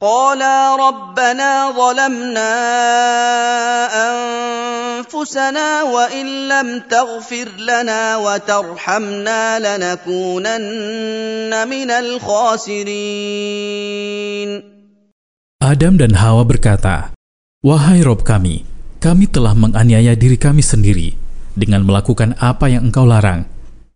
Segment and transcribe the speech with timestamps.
[0.00, 2.52] قالا ربنا ظلمنا
[4.08, 12.90] انفسنا وان لم تغفر لنا وترحمنا لنكونن من الخاسرين
[15.60, 17.12] Adam dan Hawa berkata,
[17.60, 18.64] Wahai Rob kami,
[19.04, 21.12] kami telah menganiaya diri kami sendiri
[21.52, 23.44] dengan melakukan apa yang engkau larang,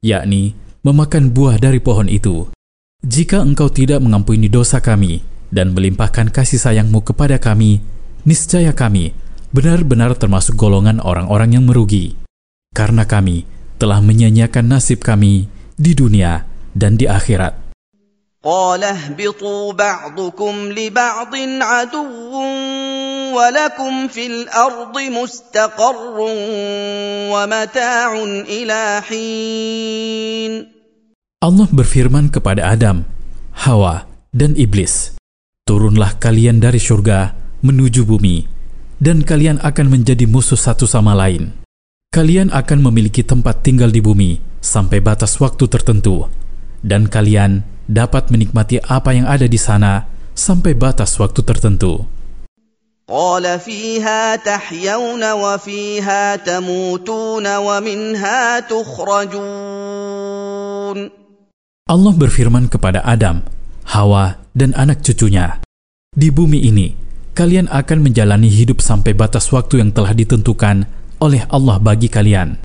[0.05, 0.53] yakni
[0.85, 2.53] memakan buah dari pohon itu.
[3.01, 5.25] Jika engkau tidak mengampuni dosa kami,
[5.55, 7.85] dan melimpahkan kasih sayangmu kepada kami,
[8.27, 9.15] niscaya kami
[9.55, 12.19] benar-benar termasuk golongan orang-orang yang merugi.
[12.75, 13.47] Karena kami
[13.79, 15.47] telah menyanyiakan nasib kami
[15.79, 16.43] di dunia
[16.75, 17.65] dan di akhirat.
[18.45, 21.33] قال اهبطوا بعضكم لبعض
[21.65, 22.33] عدو
[23.33, 26.17] ولكم في الارض مستقر
[27.33, 28.11] ومتاع
[28.45, 30.53] الى حين
[31.45, 33.05] Allah berfirman kepada Adam,
[33.65, 35.13] Hawa, dan Iblis,
[35.69, 37.33] Turunlah kalian dari surga
[37.65, 38.45] menuju bumi,
[39.01, 41.57] dan kalian akan menjadi musuh satu sama lain.
[42.13, 46.29] Kalian akan memiliki tempat tinggal di bumi sampai batas waktu tertentu,
[46.85, 50.05] dan kalian dapat menikmati apa yang ada di sana
[50.37, 52.07] sampai batas waktu tertentu.
[53.05, 59.85] قال فيها تحيون وفيها تموتون ومنها تخرجون
[61.85, 63.45] Allah berfirman kepada Adam,
[63.85, 65.64] Hawa, dan anak cucunya,
[66.12, 66.92] "Di bumi ini,
[67.32, 70.84] kalian akan menjalani hidup sampai batas waktu yang telah ditentukan
[71.24, 72.60] oleh Allah bagi kalian.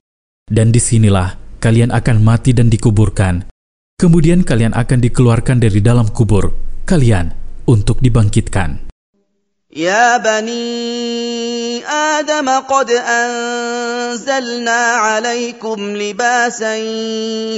[0.45, 3.47] Dan di sinilah kalian akan mati dan dikuburkan.
[3.95, 6.51] Kemudian kalian akan dikeluarkan dari dalam kubur
[6.85, 7.31] kalian
[7.71, 8.84] untuk dibangkitkan."
[9.75, 16.77] يا بني آدم قد أنزلنا عليكم لباسا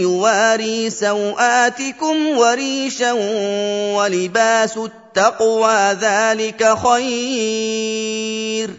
[0.00, 3.12] يواري سوآتكم وريشا
[3.92, 8.70] ولباس التقوى ذلك خير.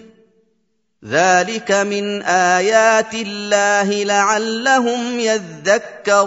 [1.05, 6.17] ذلك من آيات الله لعلهم يذكرون.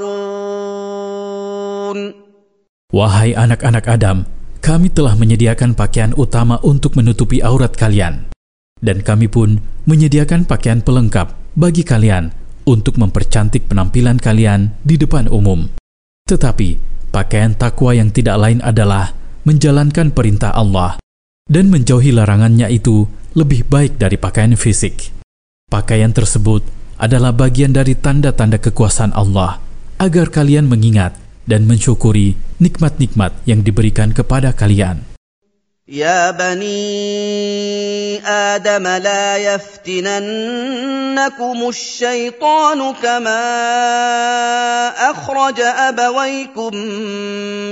[2.94, 4.26] Wahai anak-anak Adam,
[4.60, 8.28] kami telah menyediakan pakaian utama untuk menutupi aurat kalian.
[8.80, 12.32] Dan kami pun menyediakan pakaian pelengkap bagi kalian
[12.68, 15.68] untuk mempercantik penampilan kalian di depan umum.
[16.28, 16.76] Tetapi,
[17.10, 19.12] pakaian takwa yang tidak lain adalah
[19.44, 21.00] menjalankan perintah Allah
[21.50, 25.10] dan menjauhi larangannya itu lebih baik dari pakaian fisik.
[25.66, 26.62] Pakaian tersebut
[27.00, 29.58] adalah bagian dari tanda-tanda kekuasaan Allah
[29.96, 31.16] agar kalian mengingat
[31.48, 35.10] dan mensyukuri nikmat-nikmat yang diberikan kepada kalian.
[35.90, 40.78] يا بني آدم لا يفتننكم
[41.68, 43.42] الشيطان كما
[45.10, 46.76] أخرج أبويكم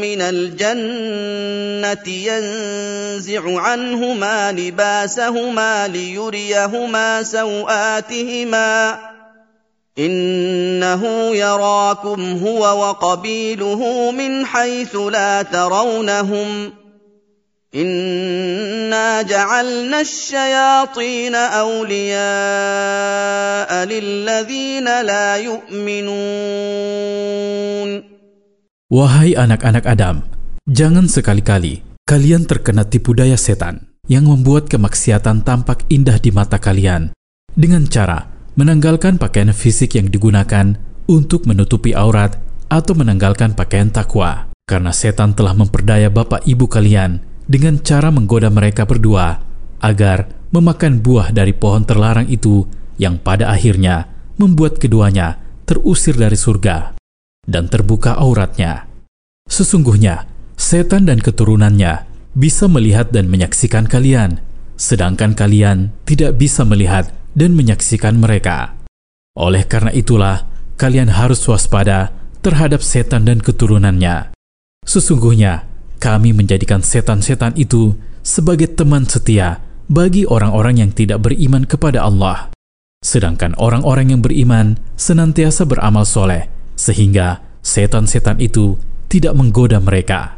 [0.02, 8.98] من الجنة ينزع عنهما لباسهما ليريهما سوآتهما
[9.97, 11.03] إنه
[11.35, 16.73] يراكم هو وقبيله من حيث لا ترونهم
[17.75, 22.15] إنا جعلنا الشياطين أولياء
[23.85, 26.73] للذين لا يؤمنون
[28.93, 30.21] Wahai anak-anak Adam,
[30.69, 37.09] jangan sekali-kali kalian terkena tipu daya setan yang membuat kemaksiatan tampak indah di mata kalian
[37.57, 40.74] dengan cara menanggalkan pakaian fisik yang digunakan
[41.06, 44.50] untuk menutupi aurat atau menanggalkan pakaian takwa.
[44.66, 49.38] Karena setan telah memperdaya bapak ibu kalian dengan cara menggoda mereka berdua
[49.78, 52.66] agar memakan buah dari pohon terlarang itu
[52.98, 54.10] yang pada akhirnya
[54.42, 56.98] membuat keduanya terusir dari surga
[57.46, 58.90] dan terbuka auratnya.
[59.46, 60.26] Sesungguhnya,
[60.58, 64.42] setan dan keturunannya bisa melihat dan menyaksikan kalian,
[64.74, 68.74] sedangkan kalian tidak bisa melihat dan menyaksikan mereka.
[69.38, 72.10] Oleh karena itulah, kalian harus waspada
[72.42, 74.34] terhadap setan dan keturunannya.
[74.82, 75.70] Sesungguhnya,
[76.02, 77.94] kami menjadikan setan-setan itu
[78.26, 82.50] sebagai teman setia bagi orang-orang yang tidak beriman kepada Allah.
[82.98, 88.74] Sedangkan orang-orang yang beriman senantiasa beramal soleh, sehingga setan-setan itu
[89.06, 90.37] tidak menggoda mereka.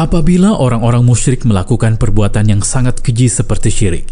[0.00, 4.08] Apabila orang-orang musyrik melakukan perbuatan yang sangat keji seperti syirik,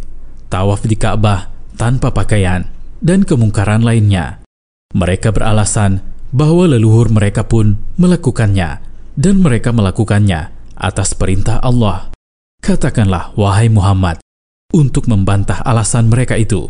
[0.53, 1.49] tawaf di Ka'bah
[1.81, 2.69] tanpa pakaian,
[3.01, 4.45] dan kemungkaran lainnya.
[4.93, 8.85] Mereka beralasan bahwa leluhur mereka pun melakukannya,
[9.17, 12.13] dan mereka melakukannya atas perintah Allah.
[12.61, 14.21] Katakanlah, wahai Muhammad,
[14.77, 16.69] untuk membantah alasan mereka itu.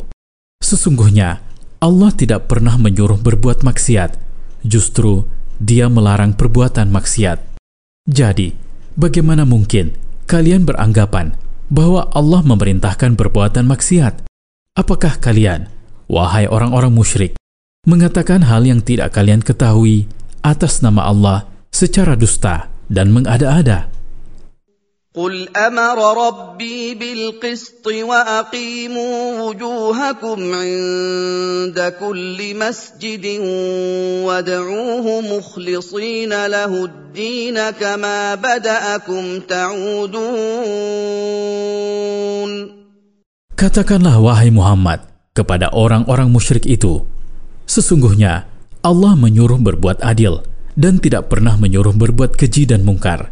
[0.63, 1.43] Sesungguhnya,
[1.83, 4.15] Allah tidak pernah menyuruh berbuat maksiat,
[4.63, 5.27] justru
[5.59, 7.59] Dia melarang perbuatan maksiat.
[8.07, 8.68] Jadi,
[8.99, 9.95] bagaimana mungkin
[10.27, 11.39] kalian beranggapan
[11.71, 14.27] bahwa Allah memerintahkan perbuatan maksiat?
[14.75, 15.71] Apakah kalian,
[16.11, 17.33] wahai orang-orang musyrik,
[17.87, 20.11] mengatakan hal yang tidak kalian ketahui
[20.43, 23.89] atas nama Allah secara dusta dan mengada-ada?
[25.14, 33.26] قل امر ربي بالقسط واقيموا وجوهكم عند كل مسجد
[34.26, 40.74] وادعوه مخلصين له الدين كما بداكم تعودون
[43.54, 45.06] Katakanlah wahai Muhammad
[45.38, 47.06] kepada orang-orang musyrik itu,
[47.70, 48.50] sesungguhnya
[48.82, 50.42] Allah menyuruh berbuat adil
[50.74, 53.30] dan tidak pernah menyuruh berbuat keji dan mungkar.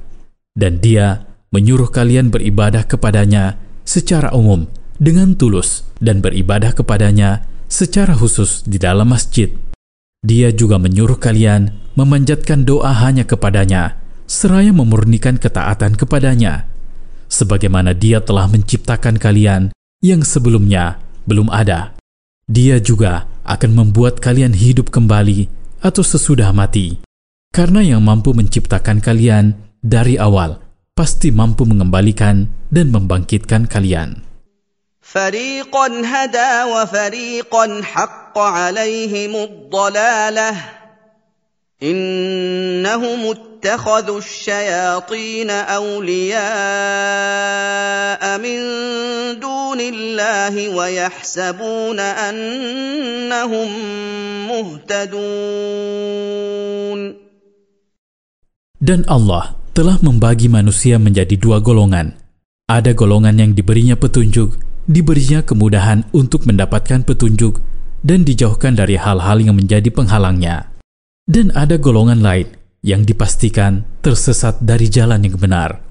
[0.55, 4.66] Dan dia menyuruh kalian beribadah kepadanya secara umum
[4.98, 9.52] dengan tulus dan beribadah kepadanya secara khusus di dalam masjid.
[10.26, 13.94] Dia juga menyuruh kalian memanjatkan doa hanya kepadanya,
[14.26, 16.66] seraya memurnikan ketaatan kepadanya,
[17.30, 19.70] sebagaimana Dia telah menciptakan kalian
[20.02, 20.98] yang sebelumnya
[21.30, 21.94] belum ada.
[22.50, 25.46] Dia juga akan membuat kalian hidup kembali
[25.82, 26.98] atau sesudah mati,
[27.54, 30.65] karena yang mampu menciptakan kalian dari awal
[30.97, 34.31] pasti mampu mengembalikan dan membangkitkan kalian.
[35.11, 40.55] فريقا هدى وفريقا حق عليهم الضلاله
[41.83, 46.41] انهم اتخذوا الشياطين اولياء
[48.37, 48.59] من
[49.39, 53.69] دون الله ويحسبون انهم
[54.47, 56.01] مهتدون
[58.81, 62.16] Dan Allah telah membagi manusia menjadi dua golongan.
[62.64, 64.56] Ada golongan yang diberinya petunjuk,
[64.88, 67.60] diberinya kemudahan untuk mendapatkan petunjuk,
[68.00, 70.72] dan dijauhkan dari hal-hal yang menjadi penghalangnya.
[71.28, 72.48] Dan ada golongan lain
[72.80, 75.84] yang dipastikan tersesat dari jalan yang benar.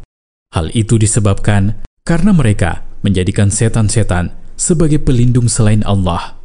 [0.49, 6.41] Hal itu disebabkan karena mereka menjadikan setan-setan sebagai pelindung selain Allah.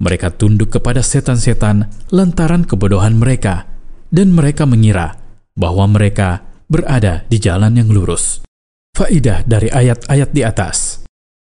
[0.00, 3.68] Mereka tunduk kepada setan-setan lantaran kebodohan mereka,
[4.08, 5.20] dan mereka mengira
[5.52, 8.44] bahwa mereka berada di jalan yang lurus.
[8.92, 11.02] Faidah dari ayat-ayat di atas.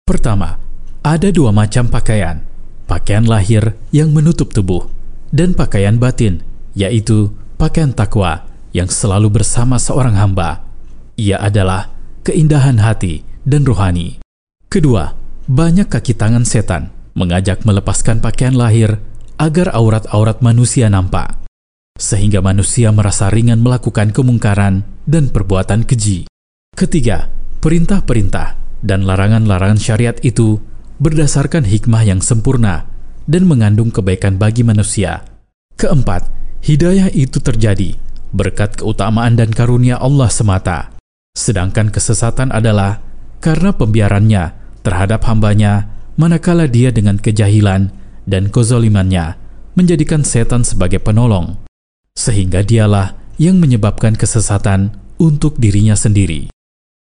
[0.08, 0.56] Pertama,
[1.04, 2.40] ada dua macam pakaian.
[2.88, 4.90] Pakaian lahir yang menutup tubuh
[5.30, 6.42] dan pakaian batin,
[6.74, 10.66] yaitu pakaian takwa yang selalu bersama seorang hamba.
[11.14, 11.92] Ia adalah
[12.26, 14.18] keindahan hati dan rohani.
[14.66, 15.14] Kedua,
[15.46, 18.98] banyak kaki tangan setan mengajak melepaskan pakaian lahir
[19.38, 21.40] agar aurat-aurat manusia nampak
[22.00, 26.30] sehingga manusia merasa ringan melakukan kemungkaran dan perbuatan keji.
[26.78, 27.26] Ketiga,
[27.58, 28.54] perintah-perintah
[28.86, 30.62] dan larangan-larangan syariat itu
[31.02, 32.86] berdasarkan hikmah yang sempurna
[33.26, 35.26] dan mengandung kebaikan bagi manusia.
[35.74, 36.30] Keempat,
[36.62, 37.98] hidayah itu terjadi
[38.30, 40.94] berkat keutamaan dan karunia Allah semata.
[41.34, 43.02] Sedangkan kesesatan adalah
[43.42, 44.54] karena pembiarannya
[44.86, 47.90] terhadap hambanya manakala dia dengan kejahilan
[48.28, 49.34] dan kezolimannya
[49.74, 51.56] menjadikan setan sebagai penolong
[52.12, 56.52] sehingga dialah yang menyebabkan kesesatan untuk dirinya sendiri.